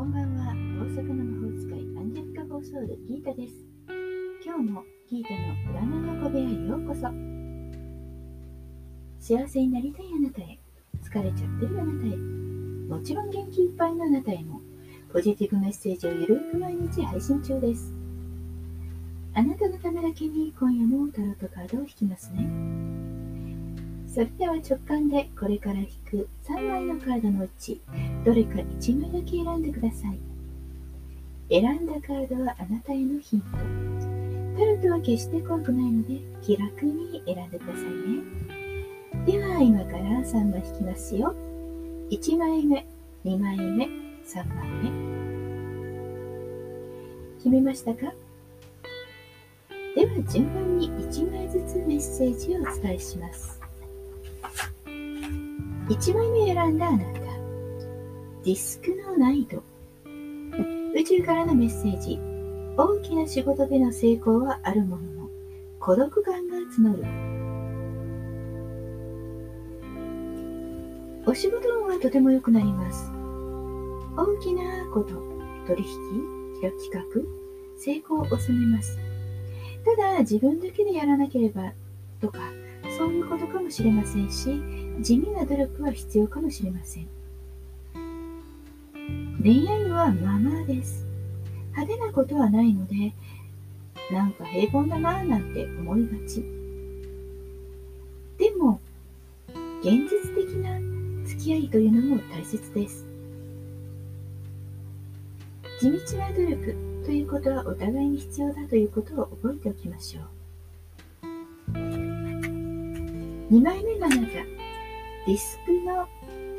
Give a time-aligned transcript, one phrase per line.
[0.00, 0.54] こんばんは。
[0.54, 3.54] 大阪の魔法使いアンジェリカ・ボーソウルギータです。
[4.42, 5.38] 今日もギータの
[5.78, 7.02] 占いの小部屋へようこそ。
[9.18, 10.58] 幸せになりたいあなたへ。
[11.04, 12.16] 疲れちゃってるあなたへ。
[12.16, 14.62] もちろん元気いっぱいのあなたへも
[15.12, 17.92] ポジティブメッセージをゆるく毎日配信中です。
[19.34, 22.69] あなたのためだけに今夜もタロットカードを引きますね。
[24.12, 27.80] それでは直感でこれから引く3枚のカードのうち
[28.24, 30.18] どれか1枚だけ選んでください
[31.48, 33.46] 選んだカードはあなたへのヒント
[34.58, 37.90] タロットは決して怖くないので気楽に選んでくださいね。
[39.26, 41.34] では今から3枚引きますよ。
[42.10, 42.86] 1枚目、
[43.24, 43.86] 2枚目、
[44.26, 44.90] 3枚目。
[47.38, 48.12] 決めましたか？
[49.96, 53.59] では順番に1枚ずつメッセージをお伝えします。
[55.90, 57.20] 1枚目選んだあなた。
[58.44, 59.60] ディスクのナイト。
[60.94, 62.20] 宇宙からのメッセージ。
[62.76, 65.28] 大きな仕事での成功はあるものの、
[65.80, 67.04] 孤独感が募る。
[71.26, 73.10] お仕事運はとても良くなります。
[74.16, 75.14] 大きなこと、
[75.66, 75.90] 取引、
[76.80, 77.00] 企画、
[77.76, 78.96] 成功を収めます。
[79.84, 81.72] ただ、自分だけでやらなければ
[82.20, 82.38] とか、
[82.96, 87.08] そういうことかもしれませんし、地味な努力は必要かもしれません。
[89.42, 91.06] 恋愛はまあまあです。
[91.72, 93.14] 派手なことはないので、
[94.12, 96.44] なんか平凡だなぁなんて思いがち。
[98.38, 98.80] でも、
[99.80, 100.78] 現実的な
[101.26, 103.06] 付き合いというのも大切です。
[105.80, 110.24] 地道な努力ということはお互いに必要だということを覚えておきましょう。
[113.50, 114.59] 2枚目のあなた、
[115.26, 116.08] ディスクの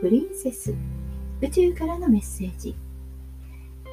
[0.00, 0.74] プリンセス、
[1.40, 2.74] 宇宙からのメッセージ。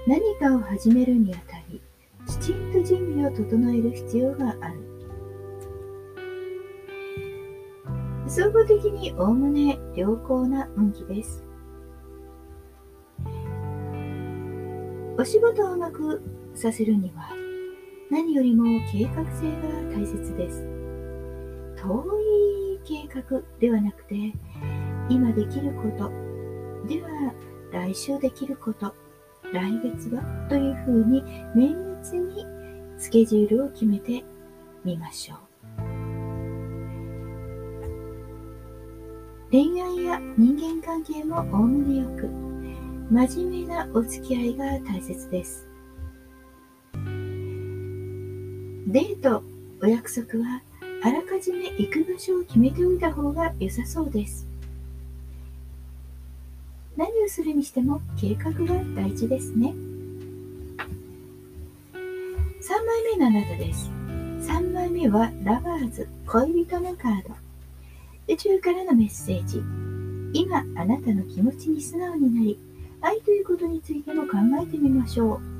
[0.07, 1.79] 何かを始めるにあたり、
[2.27, 4.79] きちんと準備を整える必要がある。
[8.27, 11.43] 総合的におおむね良好な運気です。
[15.19, 16.23] お仕事をうまく
[16.55, 17.29] させるには、
[18.09, 20.67] 何よりも計画性が大切です。
[21.77, 22.44] 遠い
[22.85, 24.15] 計画ではなくて、
[25.09, 26.09] 今できること、
[26.87, 27.33] では
[27.71, 28.93] 来週できること、
[29.51, 31.23] 来月はというふうに
[31.55, 32.45] 綿密に
[32.97, 34.23] スケジュールを決めて
[34.83, 35.39] みましょう。
[39.51, 42.27] 恋愛や人間関係もおおむねよく、
[43.11, 45.67] 真面目なお付き合いが大切です。
[48.87, 49.43] デート、
[49.81, 50.61] お約束は
[51.05, 54.47] あらかじめ行く場所を決めておいた方が良さそうです。
[56.97, 59.75] 何をするにしても計画が大事ですね。
[61.93, 63.91] 3枚目のあなたです。
[64.49, 67.35] 3枚目はラバーズ、恋人のカード。
[68.27, 69.61] 宇宙からのメッセージ。
[70.33, 72.57] 今、あなたの気持ちに素直になり、
[73.01, 75.54] 愛ということについても考えてみましょう。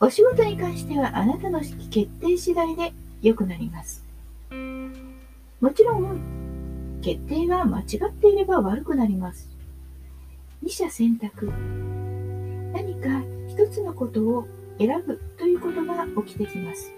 [0.00, 4.04] お仕事に関してはあなたの決定次第で良くなります。
[5.60, 9.48] もちろん決定が間違っていれば悪くなります。
[10.62, 11.46] 二者選択。
[12.72, 13.08] 何か
[13.48, 14.46] 一つのことを
[14.78, 16.92] 選ぶということが起きてきます。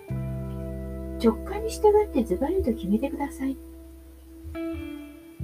[1.22, 3.56] 直感に従ってズバリと決めてください。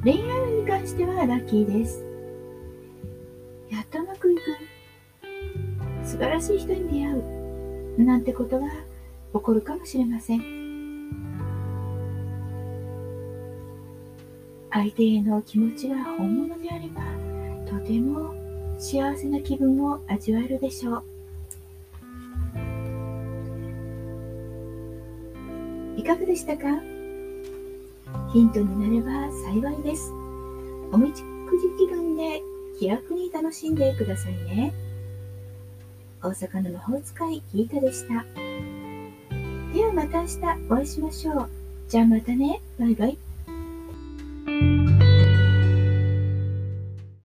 [0.03, 2.05] 恋愛に関してはラッキーです。
[3.71, 4.41] やっとうまくいく。
[6.05, 7.42] 素晴らしい人に出会う。
[7.99, 10.43] なんてことが起こるかもしれません。
[14.71, 17.03] 相手への気持ちが本物であれば、
[17.71, 18.35] とても
[18.79, 21.05] 幸せな気分を味わえるでしょう。
[25.97, 26.65] いかがでしたか？
[28.33, 30.11] ヒントになれば幸いです。
[30.91, 32.43] おみちくじ気分で
[32.79, 34.73] 気楽に楽しんでくださいね。
[36.23, 38.25] 大阪の魔法使いギータでした。
[39.75, 40.39] ではまた明日
[40.71, 41.51] お会いしましょう。
[41.89, 42.61] じゃあまたね。
[42.79, 43.19] バイバイ。